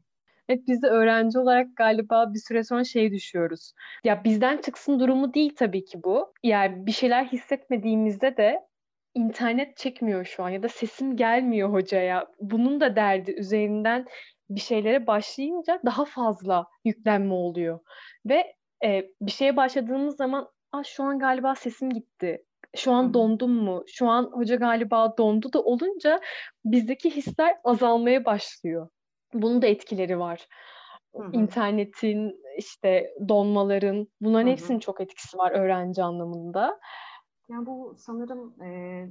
Evet 0.50 0.68
biz 0.68 0.82
de 0.82 0.88
öğrenci 0.88 1.40
olarak 1.40 1.76
galiba 1.76 2.34
bir 2.34 2.40
süre 2.40 2.64
sonra 2.64 2.84
şey 2.84 3.12
düşüyoruz. 3.12 3.74
Ya 4.04 4.24
bizden 4.24 4.58
çıksın 4.58 5.00
durumu 5.00 5.34
değil 5.34 5.56
tabii 5.56 5.86
ki 5.86 6.04
bu. 6.04 6.34
Yani 6.44 6.86
bir 6.86 6.92
şeyler 6.92 7.26
hissetmediğimizde 7.26 8.38
de 8.38 8.68
internet 9.16 9.78
çekmiyor 9.78 10.26
şu 10.26 10.44
an 10.44 10.50
ya 10.50 10.64
da 10.64 10.70
sesim 10.70 11.16
gelmiyor 11.16 11.74
hocaya. 11.74 12.28
Bunun 12.42 12.82
da 12.82 12.96
derdi 12.96 13.32
üzerinden 13.32 14.06
bir 14.50 14.60
şeylere 14.60 15.08
başlayınca 15.08 15.80
daha 15.86 16.06
fazla 16.06 16.66
yüklenme 16.86 17.34
oluyor. 17.34 17.80
Ve 18.26 18.54
e, 18.86 19.06
bir 19.22 19.32
şeye 19.32 19.58
başladığımız 19.58 20.16
zaman 20.16 20.48
Aa, 20.72 20.84
şu 20.84 21.04
an 21.04 21.20
galiba 21.20 21.56
sesim 21.56 21.90
gitti. 21.90 22.46
Şu 22.76 22.92
an 22.92 23.14
dondum 23.14 23.52
mu? 23.52 23.84
Şu 23.88 24.08
an 24.08 24.24
hoca 24.24 24.56
galiba 24.56 25.18
dondu 25.18 25.54
da 25.54 25.64
olunca 25.64 26.22
bizdeki 26.66 27.16
hisler 27.16 27.58
azalmaya 27.64 28.26
başlıyor. 28.26 28.90
Bunun 29.34 29.62
da 29.62 29.68
etkileri 29.68 30.20
var. 30.20 30.48
Hı-hı. 31.16 31.30
İnternetin, 31.34 32.42
işte 32.58 33.16
donmaların, 33.28 34.08
bunların 34.22 34.46
Hı-hı. 34.46 34.52
hepsinin 34.52 34.80
çok 34.80 35.02
etkisi 35.02 35.38
var 35.38 35.52
öğrenci 35.52 36.04
anlamında. 36.04 36.80
Yani 37.50 37.66
bu 37.66 37.96
sanırım 37.98 38.62
e, 38.64 39.10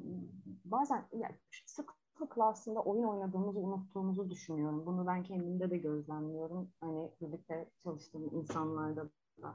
bazen 0.65 1.09
yani 1.13 1.35
sıklıkla 1.67 2.49
aslında 2.49 2.81
oyun 2.81 3.05
oynadığımızı 3.05 3.59
unuttuğumuzu 3.59 4.31
düşünüyorum. 4.31 4.87
Bunu 4.87 5.07
ben 5.07 5.23
kendimde 5.23 5.71
de 5.71 5.77
gözlemliyorum. 5.79 6.71
Hani 6.81 7.11
birlikte 7.21 7.69
çalıştığım 7.85 8.31
insanlarda 8.33 9.09
da. 9.43 9.55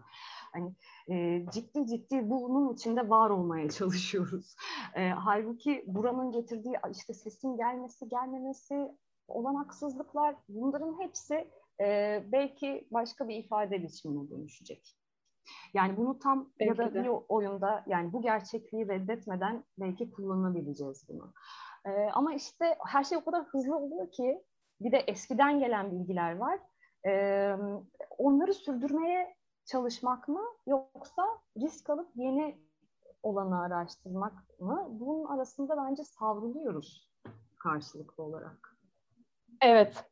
Hani 0.53 0.73
e, 1.07 1.45
ciddi 1.51 1.87
ciddi 1.87 2.29
bunun 2.29 2.73
içinde 2.73 3.09
var 3.09 3.29
olmaya 3.29 3.69
çalışıyoruz. 3.69 4.55
E, 4.95 5.09
halbuki 5.09 5.83
buranın 5.87 6.31
getirdiği 6.31 6.75
işte 6.91 7.13
sesin 7.13 7.57
gelmesi, 7.57 8.09
gelmemesi, 8.09 8.91
olan 9.27 9.55
haksızlıklar 9.55 10.35
bunların 10.49 10.99
hepsi 10.99 11.47
e, 11.81 12.23
belki 12.31 12.87
başka 12.91 13.27
bir 13.27 13.35
ifade 13.35 13.83
biçimine 13.83 14.29
dönüşecek. 14.29 14.97
Yani 15.73 15.97
bunu 15.97 16.19
tam 16.19 16.49
belki 16.59 16.81
ya 16.81 16.87
da 16.87 16.93
de. 16.93 17.03
bir 17.03 17.09
oyunda 17.29 17.83
yani 17.87 18.13
bu 18.13 18.21
gerçekliği 18.21 18.87
reddetmeden 18.87 19.63
belki 19.77 20.11
kullanabileceğiz 20.11 21.05
bunu. 21.09 21.33
Ee, 21.85 22.09
ama 22.13 22.33
işte 22.33 22.77
her 22.87 23.03
şey 23.03 23.17
o 23.17 23.25
kadar 23.25 23.43
hızlı 23.43 23.77
oluyor 23.77 24.11
ki 24.11 24.43
bir 24.81 24.91
de 24.91 24.97
eskiden 24.97 25.59
gelen 25.59 25.91
bilgiler 25.91 26.37
var. 26.37 26.59
Ee, 27.07 27.55
onları 28.17 28.53
sürdürmeye 28.53 29.35
çalışmak 29.65 30.27
mı 30.27 30.43
yoksa 30.67 31.27
risk 31.57 31.89
alıp 31.89 32.09
yeni 32.15 32.57
olanı 33.23 33.61
araştırmak 33.61 34.59
mı? 34.59 34.87
Bunun 34.89 35.25
arasında 35.25 35.77
bence 35.77 36.03
savruluyoruz 36.03 37.09
karşılıklı 37.59 38.23
olarak. 38.23 38.77
Evet, 39.61 40.05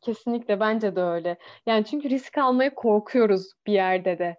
kesinlikle 0.00 0.60
bence 0.60 0.96
de 0.96 1.02
öyle. 1.02 1.38
Yani 1.66 1.84
çünkü 1.84 2.10
risk 2.10 2.38
almaya 2.38 2.74
korkuyoruz 2.74 3.52
bir 3.66 3.72
yerde 3.72 4.18
de. 4.18 4.36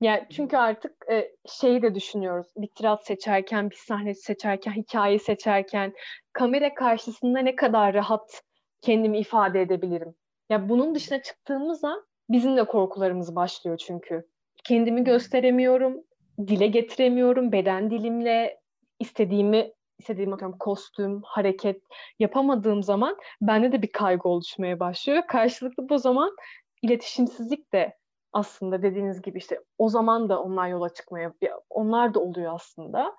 Yani 0.00 0.26
çünkü 0.30 0.56
artık 0.56 1.10
e, 1.10 1.34
şeyi 1.46 1.82
de 1.82 1.94
düşünüyoruz. 1.94 2.46
Bir 2.56 2.68
tirat 2.68 3.06
seçerken, 3.06 3.70
bir 3.70 3.76
sahne 3.76 4.14
seçerken, 4.14 4.72
hikaye 4.72 5.18
seçerken 5.18 5.92
kamera 6.32 6.74
karşısında 6.74 7.38
ne 7.38 7.56
kadar 7.56 7.94
rahat 7.94 8.42
kendimi 8.80 9.18
ifade 9.18 9.60
edebilirim. 9.60 10.14
Ya 10.50 10.68
bunun 10.68 10.94
dışına 10.94 11.22
çıktığımız 11.22 11.84
an 11.84 12.07
Bizim 12.28 12.56
de 12.56 12.64
korkularımız 12.64 13.36
başlıyor 13.36 13.76
çünkü. 13.76 14.26
Kendimi 14.64 15.04
gösteremiyorum, 15.04 16.04
dile 16.46 16.66
getiremiyorum, 16.66 17.52
beden 17.52 17.90
dilimle 17.90 18.60
istediğimi 19.00 19.72
istediğim 19.98 20.32
atıyorum 20.32 20.58
kostüm, 20.58 21.22
hareket 21.24 21.82
yapamadığım 22.18 22.82
zaman 22.82 23.16
bende 23.40 23.72
de 23.72 23.82
bir 23.82 23.92
kaygı 23.92 24.28
oluşmaya 24.28 24.80
başlıyor. 24.80 25.22
Karşılıklı 25.28 25.88
bu 25.88 25.98
zaman 25.98 26.36
iletişimsizlik 26.82 27.72
de 27.72 27.96
aslında 28.32 28.82
dediğiniz 28.82 29.22
gibi 29.22 29.38
işte 29.38 29.60
o 29.78 29.88
zaman 29.88 30.28
da 30.28 30.42
onlar 30.42 30.68
yola 30.68 30.88
çıkmaya 30.88 31.32
onlar 31.70 32.14
da 32.14 32.20
oluyor 32.20 32.54
aslında. 32.54 33.16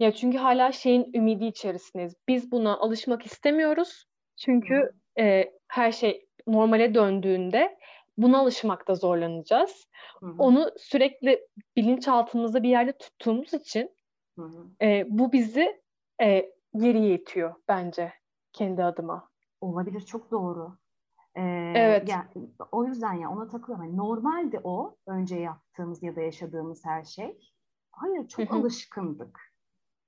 Ya 0.00 0.12
çünkü 0.12 0.38
hala 0.38 0.72
şeyin 0.72 1.12
ümidi 1.14 1.44
içerisindeyiz. 1.44 2.14
Biz 2.28 2.52
buna 2.52 2.78
alışmak 2.78 3.26
istemiyoruz. 3.26 4.04
Çünkü 4.36 4.92
e, 5.18 5.52
her 5.68 5.92
şey 5.92 6.26
normale 6.46 6.94
döndüğünde 6.94 7.76
buna 8.22 8.38
alışmakta 8.38 8.94
zorlanacağız. 8.94 9.86
Hı-hı. 10.20 10.34
Onu 10.38 10.70
sürekli 10.78 11.46
bilinçaltımızda 11.76 12.62
bir 12.62 12.68
yerde 12.68 12.92
tuttuğumuz 12.92 13.54
için 13.54 13.90
e, 14.82 15.06
bu 15.08 15.32
bizi 15.32 15.82
e, 16.22 16.52
geriye 16.76 17.14
itiyor 17.14 17.54
bence 17.68 18.12
kendi 18.52 18.84
adıma. 18.84 19.28
Olabilir 19.60 20.00
çok 20.00 20.30
doğru. 20.30 20.76
Ee, 21.34 21.72
evet. 21.76 22.08
Yani, 22.08 22.24
o 22.72 22.84
yüzden 22.84 23.12
ya 23.12 23.30
ona 23.30 23.48
takılıyorum. 23.48 23.84
Yani 23.84 23.96
normalde 23.96 24.60
o 24.64 24.96
önce 25.06 25.36
yaptığımız 25.36 26.02
ya 26.02 26.16
da 26.16 26.20
yaşadığımız 26.20 26.84
her 26.84 27.04
şey. 27.04 27.38
Hayır 27.92 28.28
çok 28.28 28.50
Hı-hı. 28.50 28.58
alışkındık. 28.58 29.40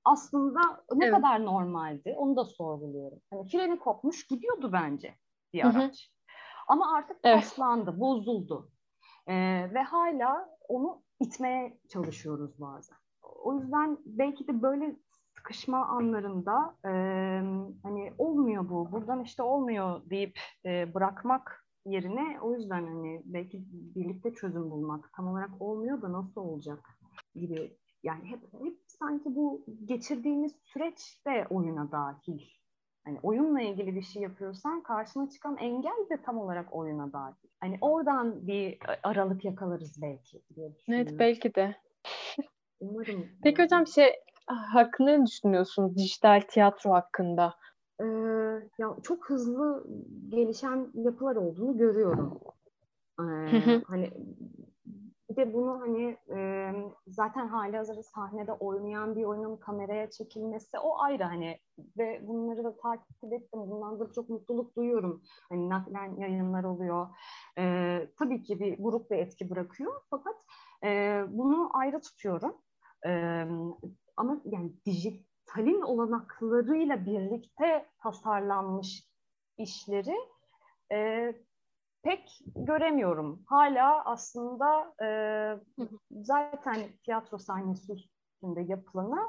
Aslında 0.05 0.61
ne 0.95 1.05
evet. 1.05 1.15
kadar 1.15 1.45
normaldi 1.45 2.15
onu 2.17 2.37
da 2.37 2.45
sorguluyorum. 2.45 3.21
Hani 3.31 3.49
freni 3.49 3.79
kopmuş 3.79 4.27
gidiyordu 4.27 4.73
bence 4.73 5.15
bir 5.53 5.67
araç. 5.67 6.11
Ama 6.69 6.95
artık 6.95 7.17
evet. 7.25 7.37
paslandı, 7.37 8.01
bozuldu. 8.01 8.71
Ee, 9.27 9.35
ve 9.75 9.83
hala 9.83 10.49
onu 10.69 11.03
itmeye 11.21 11.79
çalışıyoruz 11.89 12.61
bazen. 12.61 12.97
O 13.45 13.55
yüzden 13.55 13.99
belki 14.07 14.49
de 14.49 14.63
böyle 14.63 14.97
sıkışma 15.37 15.87
anlarında 15.87 16.77
e, 16.85 16.91
hani 17.83 18.13
olmuyor 18.19 18.69
bu, 18.69 18.93
buradan 18.93 19.23
işte 19.23 19.43
olmuyor 19.43 20.11
deyip 20.11 20.39
e, 20.65 20.95
bırakmak 20.95 21.67
yerine 21.87 22.41
o 22.41 22.55
yüzden 22.55 22.87
hani 22.87 23.23
belki 23.25 23.65
birlikte 23.71 24.35
çözüm 24.35 24.71
bulmak 24.71 25.13
tam 25.17 25.29
olarak 25.29 25.51
olmuyor 25.61 26.03
da 26.03 26.13
nasıl 26.13 26.41
olacak 26.41 26.99
gibi 27.35 27.77
yani 28.03 28.25
hep, 28.25 28.41
hep 28.65 28.79
sanki 28.87 29.35
bu 29.35 29.65
geçirdiğimiz 29.85 30.53
süreç 30.65 31.21
de 31.27 31.47
oyuna 31.51 31.93
dahil. 31.93 32.41
Hani 33.05 33.19
oyunla 33.23 33.61
ilgili 33.61 33.95
bir 33.95 34.03
şey 34.03 34.23
yapıyorsan 34.23 34.83
karşına 34.83 35.31
çıkan 35.31 35.57
engel 35.57 36.07
de 36.11 36.23
tam 36.23 36.39
olarak 36.39 36.75
oyuna 36.75 37.13
dahil. 37.13 37.35
Hani 37.61 37.79
oradan 37.81 38.47
bir 38.47 38.79
aralık 39.03 39.45
yakalarız 39.45 40.03
belki 40.03 40.43
diye 40.57 40.73
Evet 40.89 41.19
belki 41.19 41.55
de. 41.55 41.77
Umarım. 42.81 43.29
Peki 43.43 43.63
hocam 43.63 43.87
şey 43.87 44.13
hakkında 44.47 45.17
ne 45.17 45.27
düşünüyorsun 45.27 45.95
dijital 45.97 46.41
tiyatro 46.41 46.91
hakkında? 46.91 47.55
Ee, 48.01 48.05
ya 48.79 48.97
çok 49.03 49.31
hızlı 49.31 49.87
gelişen 50.29 50.91
yapılar 50.95 51.37
olduğunu 51.37 51.79
görüyorum. 51.79 52.41
Ee, 53.21 53.83
hani 53.87 54.11
bir 55.35 55.37
de 55.37 55.55
bunu 55.55 55.81
hani 55.81 56.17
e, 56.31 56.71
zaten 57.07 57.49
hali 57.49 57.77
hazırda 57.77 58.03
sahnede 58.03 58.53
oynayan 58.53 59.17
bir 59.17 59.25
oyunun 59.25 59.57
kameraya 59.57 60.11
çekilmesi 60.11 60.79
o 60.79 60.99
ayrı 60.99 61.25
hani 61.25 61.59
ve 61.99 62.21
bunları 62.27 62.65
da 62.65 62.77
takip 62.77 63.33
ettim. 63.33 63.61
Bundan 63.71 64.01
da 64.01 64.13
çok 64.13 64.29
mutluluk 64.29 64.77
duyuyorum. 64.77 65.23
Hani 65.49 65.69
naklen 65.69 66.17
yayınlar 66.17 66.65
oluyor. 66.65 67.09
E, 67.59 67.63
tabii 68.19 68.43
ki 68.43 68.61
bir 68.61 68.79
grup 68.79 69.11
bir 69.11 69.17
etki 69.17 69.51
bırakıyor 69.51 70.01
fakat 70.11 70.37
e, 70.85 71.23
bunu 71.29 71.71
ayrı 71.73 72.01
tutuyorum. 72.01 72.57
E, 73.07 73.45
ama 74.17 74.41
yani 74.45 74.73
dijitalin 74.87 75.83
olanaklarıyla 75.83 77.07
birlikte 77.07 77.87
tasarlanmış 77.99 79.09
işleri 79.59 80.17
e, 80.93 81.33
pek 82.05 82.39
göremiyorum. 82.57 83.43
Hala 83.47 84.05
aslında 84.05 84.95
e, 85.03 85.09
zaten 86.11 86.77
tiyatro 87.05 87.39
sahnesi 87.39 87.93
üstünde 87.93 88.61
yapılanı 88.61 89.21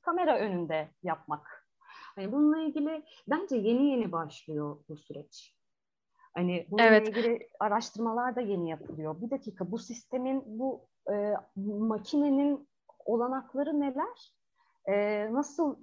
kamera 0.00 0.38
önünde 0.38 0.88
yapmak. 1.02 1.68
Yani 2.16 2.32
bununla 2.32 2.58
ilgili 2.58 3.04
bence 3.28 3.56
yeni 3.56 3.90
yeni 3.90 4.12
başlıyor 4.12 4.76
bu 4.88 4.96
süreç. 4.96 5.56
Hani 6.34 6.66
bununla 6.70 6.84
evet. 6.84 7.08
ilgili 7.08 7.48
araştırmalar 7.60 8.36
da 8.36 8.40
yeni 8.40 8.70
yapılıyor. 8.70 9.20
Bir 9.20 9.30
dakika 9.30 9.70
bu 9.70 9.78
sistemin, 9.78 10.42
bu 10.46 10.86
e, 11.12 11.34
makinenin 11.56 12.68
olanakları 13.04 13.80
neler? 13.80 14.34
E, 14.86 15.26
nasıl 15.32 15.76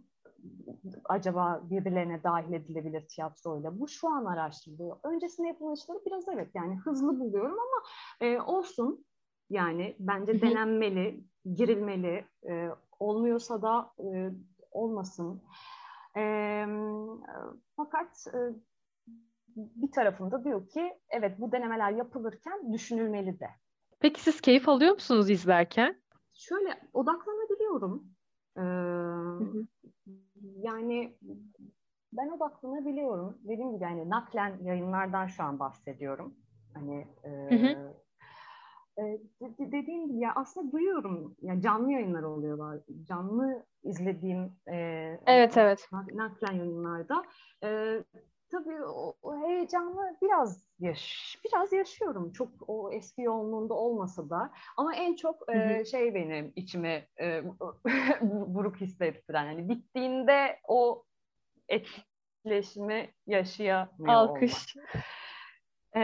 acaba 1.06 1.62
birbirlerine 1.70 2.24
dahil 2.24 2.54
edilebilir 2.54 3.08
tiyatroyla? 3.08 3.80
Bu 3.80 3.88
şu 3.88 4.10
an 4.10 4.26
araştırılıyor. 4.26 4.98
Öncesinde 5.04 5.48
yapılan 5.48 5.74
işleri 5.74 5.98
biraz 6.06 6.28
evet 6.28 6.50
yani 6.54 6.78
hızlı 6.78 7.20
buluyorum 7.20 7.58
ama 7.60 7.84
e, 8.22 8.42
olsun. 8.42 9.06
Yani 9.50 9.96
bence 10.00 10.42
denenmeli, 10.42 11.24
girilmeli. 11.56 12.26
E, 12.50 12.70
olmuyorsa 13.00 13.62
da 13.62 13.92
e, 14.00 14.32
olmasın. 14.72 15.42
E, 16.18 16.66
fakat 17.76 18.28
e, 18.34 18.40
bir 19.56 19.92
tarafında 19.92 20.44
diyor 20.44 20.68
ki 20.68 20.94
evet 21.10 21.40
bu 21.40 21.52
denemeler 21.52 21.92
yapılırken 21.92 22.74
düşünülmeli 22.74 23.40
de. 23.40 23.50
Peki 24.00 24.22
siz 24.22 24.42
keyif 24.42 24.70
alıyor 24.70 24.94
musunuz 24.94 25.30
izlerken? 25.30 26.02
Şöyle 26.34 26.90
odaklanabiliyorum. 26.94 28.08
Ee, 28.58 28.62
yani 30.58 31.18
ben 32.14 32.30
odaklanabiliyorum. 32.30 33.38
Dediğim 33.44 33.72
gibi 33.76 33.84
yani 33.84 34.10
naklen 34.10 34.64
yayınlardan 34.64 35.28
şu 35.28 35.44
an 35.44 35.60
bahsediyorum. 35.60 36.36
Hani 36.74 37.08
e, 37.24 37.30
hı 37.30 37.94
E, 39.00 39.20
dediğim 39.60 40.08
gibi 40.08 40.20
ya 40.20 40.32
aslında 40.36 40.72
duyuyorum. 40.72 41.36
Yani 41.42 41.62
canlı 41.62 41.92
yayınlar 41.92 42.24
oluyorlar. 42.24 42.80
Canlı 43.04 43.66
izlediğim 43.84 44.52
e, 44.68 44.76
evet 45.26 45.58
evet 45.58 45.90
naklen 46.14 46.54
yayınlarda 46.54 47.26
e, 47.64 48.00
tabii 48.52 48.84
o 49.22 49.29
heyecanı 49.60 50.18
biraz 50.22 50.64
yaş 50.80 51.38
biraz 51.46 51.74
yaşıyorum. 51.74 52.32
Çok 52.32 52.50
o 52.68 52.92
eski 52.92 53.22
yoğunluğunda 53.22 53.74
olmasa 53.74 54.30
da 54.30 54.52
ama 54.78 54.96
en 54.96 55.16
çok 55.16 55.56
e, 55.56 55.86
şey 55.86 56.14
benim 56.14 56.54
içime 56.56 57.08
e, 57.20 57.44
buruk 58.22 58.76
hissettiren 58.82 59.46
yani 59.46 59.70
bittiğinde 59.70 60.60
o 60.68 61.04
etkileşimi 61.70 63.10
yaşayamıyor 63.28 64.14
Alkış. 64.14 64.78
olmak. 64.78 65.06
Ee, 65.96 66.02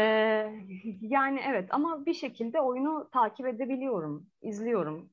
yani 1.01 1.41
evet 1.47 1.67
ama 1.69 2.05
bir 2.05 2.13
şekilde 2.13 2.61
oyunu 2.61 3.09
takip 3.13 3.47
edebiliyorum, 3.47 4.27
izliyorum, 4.41 5.09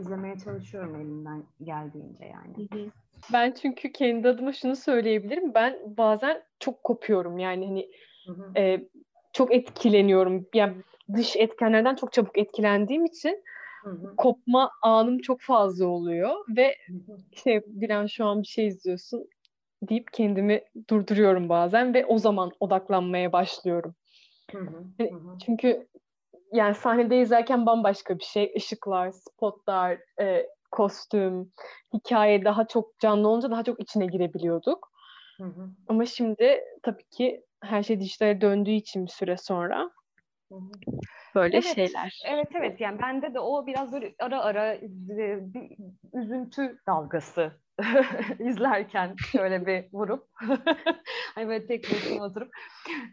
izlemeye 0.00 0.38
çalışıyorum 0.38 0.96
elimden 0.96 1.44
geldiğince 1.64 2.24
yani. 2.24 2.68
Hı 2.72 2.78
hı. 2.78 2.90
Ben 3.32 3.52
çünkü 3.62 3.92
kendi 3.92 4.28
adıma 4.28 4.52
şunu 4.52 4.76
söyleyebilirim. 4.76 5.54
Ben 5.54 5.78
bazen 5.96 6.42
çok 6.58 6.84
kopuyorum. 6.84 7.38
Yani 7.38 7.66
hani 7.66 7.90
hı 8.26 8.32
hı. 8.32 8.58
E, 8.60 8.86
çok 9.32 9.54
etkileniyorum. 9.54 10.46
Yani 10.54 10.74
dış 11.16 11.36
etkenlerden 11.36 11.94
çok 11.94 12.12
çabuk 12.12 12.38
etkilendiğim 12.38 13.04
için 13.04 13.44
hı 13.84 13.90
hı. 13.90 14.16
kopma 14.16 14.70
anım 14.82 15.18
çok 15.18 15.40
fazla 15.40 15.86
oluyor 15.86 16.30
ve 16.56 16.76
hı 16.86 17.12
hı. 17.12 17.18
işte 17.32 17.62
Dilan 17.80 18.06
şu 18.06 18.24
an 18.24 18.42
bir 18.42 18.46
şey 18.46 18.66
izliyorsun 18.66 19.28
deyip 19.82 20.12
kendimi 20.12 20.62
durduruyorum 20.88 21.48
bazen 21.48 21.94
ve 21.94 22.06
o 22.06 22.18
zaman 22.18 22.50
odaklanmaya 22.60 23.32
başlıyorum. 23.32 23.94
Hı 24.52 24.58
hı. 24.58 24.84
Hani, 24.98 25.12
çünkü 25.46 25.86
yani 26.52 26.74
sahnede 26.74 27.20
izlerken 27.20 27.66
bambaşka 27.66 28.18
bir 28.18 28.24
şey. 28.24 28.52
Işıklar, 28.54 29.10
spotlar, 29.10 29.98
e, 30.20 30.46
kostüm, 30.70 31.52
hikaye 31.94 32.44
daha 32.44 32.66
çok 32.66 32.98
canlı 32.98 33.28
olunca 33.28 33.50
daha 33.50 33.64
çok 33.64 33.80
içine 33.80 34.06
girebiliyorduk. 34.06 34.90
Hı 35.36 35.44
hı. 35.44 35.70
Ama 35.88 36.06
şimdi 36.06 36.60
tabii 36.82 37.08
ki 37.10 37.44
her 37.62 37.82
şey 37.82 38.00
dijitale 38.00 38.40
döndüğü 38.40 38.70
için 38.70 39.06
bir 39.06 39.10
süre 39.10 39.36
sonra 39.36 39.90
böyle 41.34 41.56
evet, 41.56 41.74
şeyler. 41.74 42.22
Evet 42.26 42.48
evet 42.54 42.80
yani 42.80 43.02
bende 43.02 43.34
de 43.34 43.40
o 43.40 43.66
biraz 43.66 43.92
böyle 43.92 44.14
ara 44.18 44.42
ara 44.42 44.78
bir 44.82 45.42
üzüntü 46.12 46.78
dalgası 46.86 47.52
izlerken 48.38 49.16
şöyle 49.16 49.66
bir 49.66 49.84
vurup 49.92 50.28
hani 51.34 51.48
böyle 51.48 51.66
tek 51.66 51.84
başına 51.92 52.24
oturup 52.24 52.52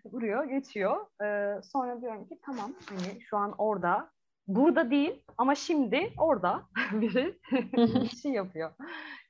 vuruyor 0.06 0.44
geçiyor. 0.44 1.06
Ee, 1.24 1.62
sonra 1.62 2.02
diyorum 2.02 2.28
ki 2.28 2.40
tamam 2.46 2.74
hani 2.90 3.22
şu 3.22 3.38
an 3.38 3.56
orada 3.58 4.12
burada 4.48 4.92
değil 4.92 5.24
ama 5.38 5.56
şimdi 5.56 6.14
orada 6.18 6.64
biri 6.92 7.40
bir 7.78 8.18
şey 8.18 8.32
yapıyor 8.32 8.72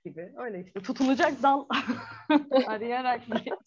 gibi. 0.05 0.33
Öyle 0.37 0.63
işte 0.65 0.79
tutunacak 0.79 1.43
dal 1.43 1.65
arayarak 2.67 3.21
geçiyor. 3.27 3.57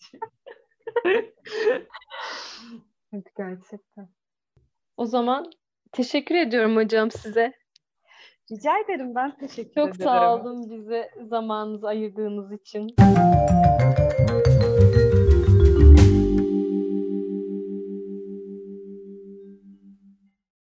evet 3.13 3.37
gerçekten. 3.37 4.09
O 4.97 5.07
zaman 5.07 5.51
teşekkür 5.93 6.35
ediyorum 6.35 6.77
hocam 6.77 7.11
size. 7.11 7.60
Rica 8.53 8.79
ederim 8.79 9.15
ben 9.15 9.37
teşekkür 9.37 9.75
Çok 9.75 9.89
ederim. 9.89 9.99
Çok 9.99 10.03
sağ 10.03 10.35
olun 10.35 10.71
bize 10.71 11.11
zamanınızı 11.29 11.89
ayırdığınız 11.89 12.53
için. 12.53 12.87